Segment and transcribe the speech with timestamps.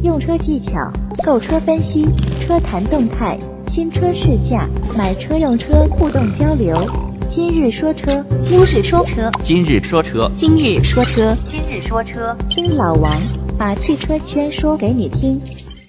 [0.00, 0.92] 用车技巧、
[1.24, 2.06] 购车分析、
[2.40, 3.36] 车谈动态、
[3.68, 6.88] 新车试驾、买车用车互动交流。
[7.28, 13.12] 今日说车，今日说车，今日说车，今日说车，今日说车，听老王
[13.58, 15.40] 把汽车圈说给你听。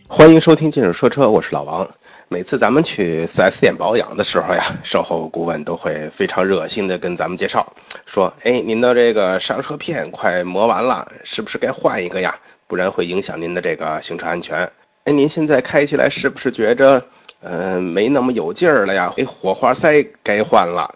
[0.08, 1.88] 欢迎收听今日说车，我是老王。
[2.30, 7.72] 每次咱们去 4S 店保养的时候呀，售后顾问都会非常热心的跟咱们介绍，
[8.08, 12.36] 说：“哎，您的这个刹车片快磨完了，是不是该换一个呀？
[12.70, 14.72] 不然会影响您的这个行车安全。
[15.04, 17.04] 哎，您现在开起来是不是觉着，
[17.42, 19.12] 呃，没那么有劲儿了呀？
[19.18, 20.94] 哎，火花塞该换了。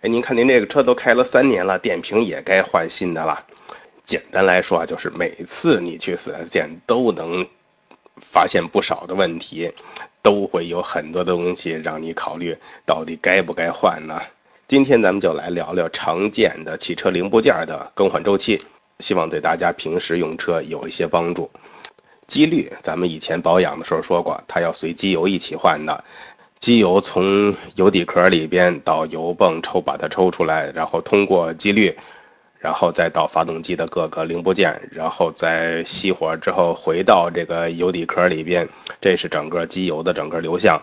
[0.00, 3.38] 哎，您看您这个车都开了三年了，电瓶也该换新的了。
[4.04, 7.46] 简单来说啊，就是每次你去 4S 店都能。”
[8.32, 9.72] 发现不少的问题，
[10.20, 14.20] 都会有很多的东西让你考虑，到底该不该换呢？
[14.68, 18.62] 今天咱们就来聊聊常见的汽车零部件的更换周期，
[19.00, 21.50] 希望对大家平时用车有一些帮助。
[22.26, 26.04] 机滤，咱们以前保养的时候说过，它要随机油一起换的。
[26.60, 31.96] 机油从油底壳里边到油泵抽，把它抽出来，然后通过机滤。
[32.60, 38.68] 然后再到发动机的各个零部件，然后再熄火之后回到这个油底壳里边，
[39.00, 40.78] 这是整个机油的整个流向。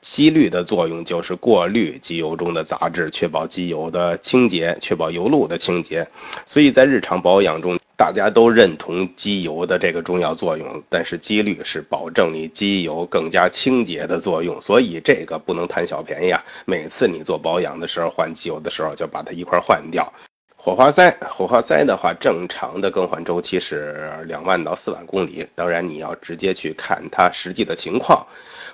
[0.00, 6.06] 机滤的作用就是过滤机油中的杂质，确保机油的清洁，确保油路的清洁。
[6.46, 16.42] 所以在日常保养中，大家都认同机油的这个重要作用，但是机滤是保证你机油更加清洁的作用，所以这个不能贪小便宜啊！
[16.64, 20.10] 每次你做保养的时候换机油的时候，就把它一块换掉。
[20.68, 25.46] 火花塞，火花塞的话，正常的更换周期是两万到四万公里。
[25.54, 28.26] 当然，你要直接去看它实际的情况。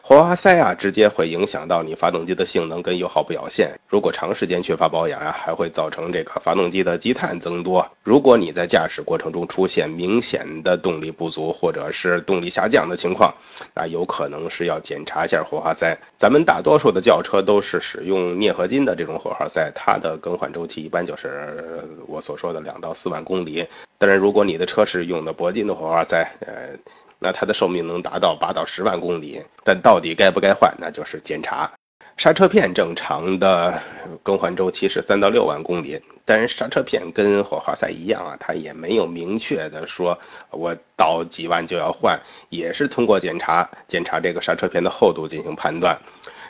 [0.03, 3.79] 火花塞啊，直接会影响到你发动机的性能跟油耗表现。
[3.89, 7.89] 如果长时间缺乏保养啊，还会造成这个发动机的积碳增多。
[8.03, 13.33] 如果你在驾驶过程中出现明显的动力不足或者是动力下降的情况，
[13.73, 15.97] 那有可能是要检查一下火花塞。
[16.19, 23.67] 咱们大多数的轿车都是使用镍合金的这种火花塞，它的更换周期一般就是我所说的两到四万公里。
[23.99, 26.79] 当然，如果你的车是用的铂金的火花塞，呃。
[27.21, 31.71] 那它的寿命能达到八到十万公里，但到底该不该换，那就是检查。
[32.19, 33.81] 刹车片正常的
[34.23, 40.19] 更换周期是三到六万公里，但是刹车片跟火花塞一样啊，它也没有明确的说
[40.51, 42.21] 我到几万就要换，
[42.51, 45.99] 也是通过检查检查这个刹车片的厚度进行判断。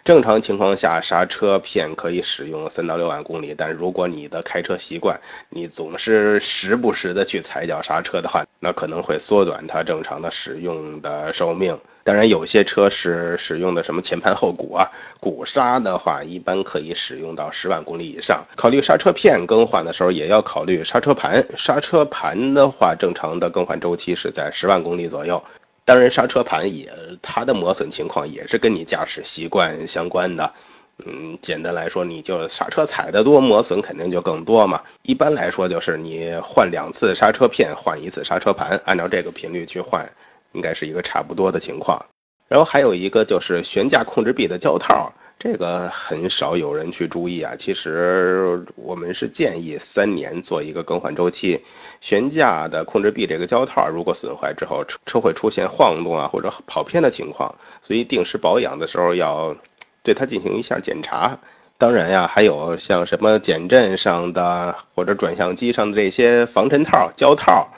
[0.04, 11.75] 正常情况下，刹车片可以使用三到六万公里，但如果你的开车习惯，你总是时不时的去踩脚刹车的话，那可能会缩短它正常的使用的寿命。
[12.04, 14.87] 当然，有些车是使用的什么前盘后鼓啊，
[15.20, 18.44] 鼓刹的话，一般可以使用到十万公里以上。
[18.56, 21.42] 考虑刹车片更换的时候，也要考虑刹车盘。
[21.56, 25.42] 刹车盘的话，正常的更换周期是在十万公里左右。
[25.84, 26.91] 当然，刹车盘也
[27.21, 30.50] 它的磨损情况也是跟你驾驶习惯相关的。
[31.05, 34.81] 嗯，简单来说，你就刹车踩得多，磨损肯定就更多嘛。
[35.03, 40.11] 一般来说，就是你换两次刹车片，换一次刹车盘，按照这个频率去换，
[40.53, 42.03] 应该是一个差不多的情况。
[42.49, 45.12] 然后还有一个就是悬架控制臂的胶套。
[45.44, 47.53] 这个很少有人去注意啊。
[47.59, 51.60] 其实我们是建议三年做一个更换周期。
[52.00, 59.54] 悬架的控制臂这个胶套如果损坏之后，车车会出现晃动啊或者跑偏的情况，所以定时保养的时候要
[60.03, 61.38] 对它进行一下检查。
[61.77, 67.69] 当然呀，还有像什么减震上的或者转向机上的这些防尘套胶套。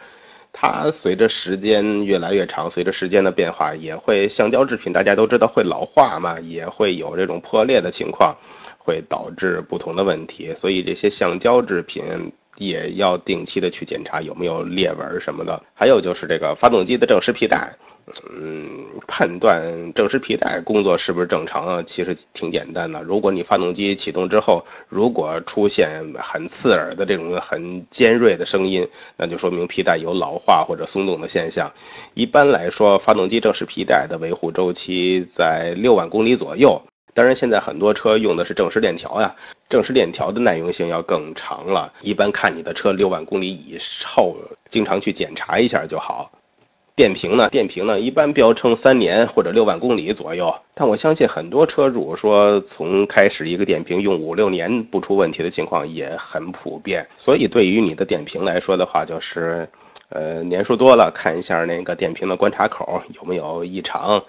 [0.59, 8.35] 它随着时间越来越长，随着时间的变化，也会橡胶制品，大家都知道会老化嘛，也会有这种破裂的情况，
[8.79, 10.55] 会导致不同的问题。
[10.57, 15.63] 所以这些橡胶制品也要定期的去检查有没有裂纹什么的。
[15.75, 17.73] 还有就是这个发动机的正时皮带。
[18.31, 21.83] 嗯，判断正时皮带工作是不是正常啊？
[21.85, 23.03] 其实挺简单的。
[23.03, 28.87] 如果你发动机启动之后，如果出现很刺耳的这种很尖锐的声音，
[29.17, 31.69] 那就说明皮带有老化或者松动的现象。
[32.15, 36.81] 一般来说，发动机正时皮带的维护周期在六万公里左右。
[37.17, 39.35] 当然，现在很多车用的是正时链条呀，
[39.71, 41.91] 正时链条的耐用性要更长了。
[42.03, 44.37] 一般看你的车六万公里以后，
[44.71, 46.31] 经常去检查一下就好。
[46.95, 47.49] 电瓶呢？
[47.49, 47.99] 电瓶呢？
[47.99, 50.55] 一般标称三年或者六万公里左右。
[50.75, 57.09] 但我相信很多车主说，从开始一个电瓶用五六年不出问题的情况也很普遍。
[57.17, 59.67] 所以对于你的电瓶来说的话，就是，
[60.11, 64.23] 呃，年数多了，看一下那个电瓶的观察口有没有异常。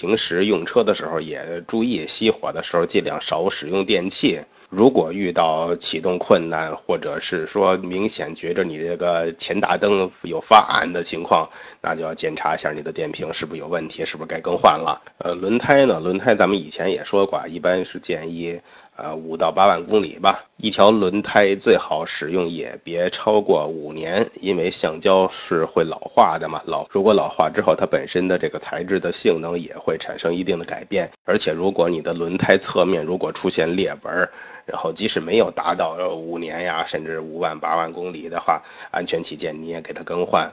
[0.00, 4.40] 平时用车的时候也注意熄火的时候尽量少使用电器。
[4.70, 11.46] 如果遇到启动困难，或者是说明显觉着你这个前大灯有发暗的情况，
[11.82, 14.98] 那就要检查一下你的电瓶是不是有问题，是不是该更换了。
[15.18, 16.00] 呃，轮胎呢？
[16.00, 18.58] 轮胎咱们以前也说过，一般是建议。
[19.02, 20.44] 呃，五到八万公里吧。
[20.58, 26.60] 一条轮胎最好使用也别超过五年，因为橡胶是会老化的嘛。
[26.66, 31.10] 老如果老化之后，它本身的这个材质的性能也会产生一定的改变。
[31.24, 34.28] 而且，如果你的轮胎侧面如果出现裂纹，
[34.66, 40.52] 然后即使没有达到五年呀，甚至五万八万公里的话，安全起见你也给它更换。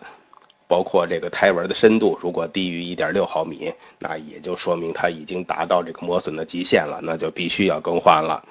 [0.67, 8.43] 包括这个胎纹的深度，如果低于一点六毫米，那也就说明它已经达到这个磨损的极限了，那就必须要更换了。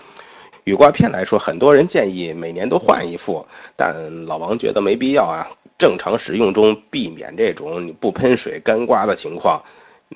[0.65, 3.47] 雨刮片来说，很多人建议每年都换一副，
[3.77, 5.47] 但老王觉得没必要啊。
[5.79, 9.63] 正常使用中，避免这种你不喷水干刮的情况。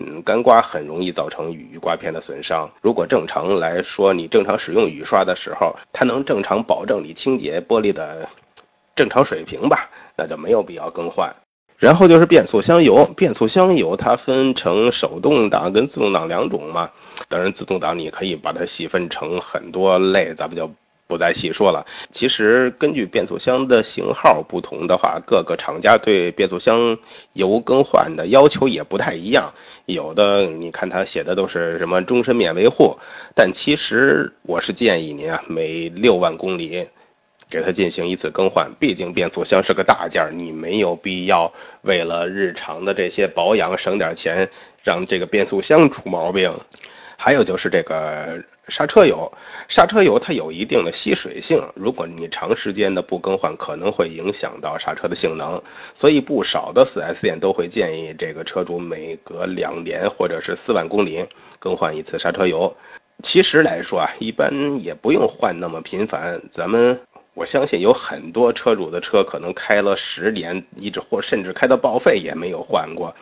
[0.01, 2.71] 嗯，干刮很容易造成雨刮片的损伤。
[2.81, 8.27] 如果正常来说，你正常使用雨刷的时候，它能正常保证你清洁玻璃的
[8.97, 11.35] 正常水平吧，那就没有必要更换。
[11.81, 16.91] 然后就是变速箱油，变速箱油它分成手动挡跟自动挡两种嘛。
[17.27, 20.71] 当然，自动挡你可以把它细分成很多类，咱们就
[21.07, 21.87] 不再细说了。
[22.13, 26.99] 其实根据变速箱的型号不同的话，各个厂家对变速箱
[27.33, 29.51] 油更换的要求也不太一样。
[29.87, 32.95] 有的你看它写的都是什么终身免维护，
[33.35, 36.87] 但其实我是建议您啊，每六万公里。
[37.51, 41.53] 给它进行一次更换，毕竟变速箱是个大件儿，你没有必要
[41.83, 44.49] 为了日常的这些保养省点钱，
[44.85, 46.55] 让这个变速箱出毛病。
[47.19, 49.31] 还有就是这个刹车油，
[49.69, 55.63] 刹车油它有一定的吸水性，如果你长时间的不更换，可能会影响到刹车的性能。
[55.95, 61.27] 所以不少的 4S 店都会建议这个车主每隔两年或者是四万公里
[61.59, 62.75] 更换一次刹车油。
[63.23, 66.99] 其实来说啊，一般也不用换那么频繁，咱们。
[67.35, 73.15] 我相信有很多车主的车可能开了十年，一直或甚至开到报废也没有换过。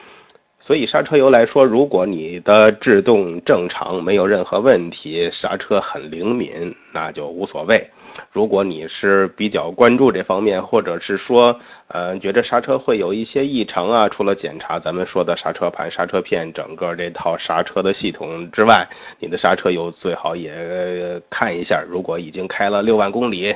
[0.61, 7.89] 所以刹车油来说，如果你的制动正常，没有任何问题，刹车很灵敏，那就无所谓。
[8.33, 18.89] 如果你是比较关注这方面，或者是说，呃，觉得刹车会有一些异常啊，除了检查咱们说的刹车盘、刹车片整个这套刹车的系统之外，
[19.21, 21.85] 你的刹车油最好也看一下。
[21.89, 23.55] 如果已经开了六万公里，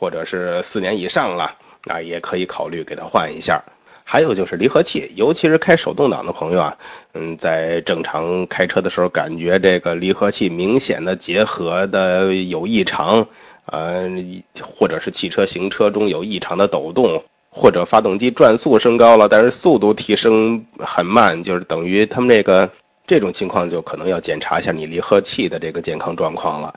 [0.00, 1.54] 或者是四年以上了，
[1.88, 3.62] 啊，也可以考虑给它换一下。
[4.02, 6.74] 还有就是离合器，尤其是开手动挡的朋友啊，
[7.12, 13.26] 嗯，在正常开车的时候，感觉这个离合器明显的结合的有异常，
[13.66, 14.08] 呃，
[14.74, 22.68] 或者是汽车行车中有异常的抖动，或者发动机转速升高了，但是速度提升很慢，就是等于他们这个
[23.06, 26.74] 这种情况，就可能要检查一下你离合器的这个健康状况了。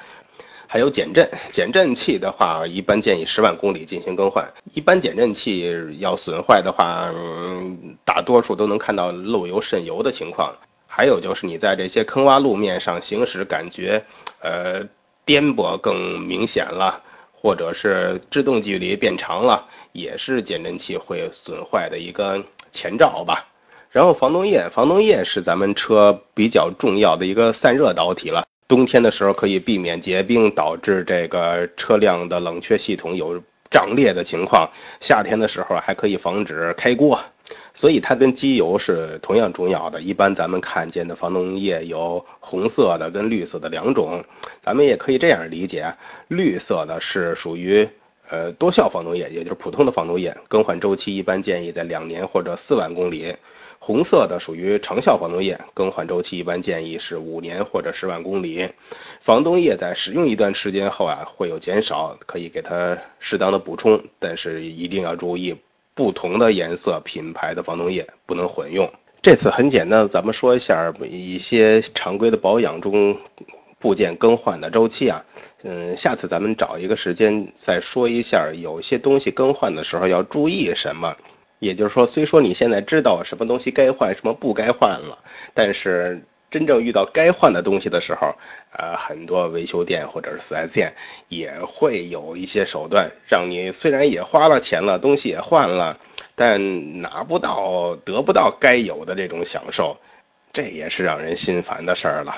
[0.74, 4.52] 还有减震，减震器的话，一般建议十万公里进行更换。
[4.74, 10.52] 一般减震器要损坏的话，嗯，大多数都能看到漏油渗油的情况。
[10.88, 14.04] 还有就是你在这些坑洼路面上行驶，感觉
[14.42, 14.82] 呃
[15.24, 17.00] 颠簸更明显了，
[17.32, 23.48] 或者是制动距离变长了，也是减震器会损坏的一个前兆吧。
[23.92, 28.44] 然后防冻液，防冻液是咱们车比较重要的一个散热导体了。
[28.74, 33.40] 冬天的时候可以避免结冰，导致这个车辆的冷却系统有
[33.70, 34.68] 胀裂的情况；
[35.00, 37.20] 夏天的时候还可以防止开锅，
[37.76, 40.02] 所以它跟机油是同样重要的。
[40.02, 44.24] 一般咱们看见的防冻液有红色的跟绿色的两种，
[44.64, 45.94] 咱们也可以这样理解：
[46.30, 47.88] 绿色的是属于
[48.30, 53.36] 呃多效防冻液，也就是普通的防冻液，更换周期一般建议在两年或者四万公里。
[53.86, 58.66] 红色的属于长效防冻液，更换周期一般建议是五年或者十万公里。
[59.20, 65.54] 防冻液在使用一段时间后啊，会有减少，可以给它适当的补充，但是一定要注意，
[65.94, 68.90] 不同的颜色品牌的防冻液不能混用。
[69.22, 73.18] 这次很简单，咱们说一下一些常规的保养中
[73.84, 75.22] 部件更换的周期啊。
[75.64, 81.14] 嗯，下次咱们找一个时间再说一下，有些东西更换的时候要注意什么。
[81.60, 85.18] 也就是说，虽说你现在知道什么东西该换，什么不该换了，
[85.54, 88.34] 但是真正遇到该换的东西的时候，
[88.78, 90.94] 呃，很多维修店或者是四 S 店
[91.28, 95.98] 也会有一些手段，让你虽然也花了钱了，东西也换了，
[96.36, 99.98] 但拿不到、得不到该有的这种享受，
[100.52, 102.36] 这也是让人心烦的事儿了。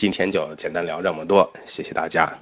[0.00, 2.32] 今天就简单聊这么多，谢谢大家。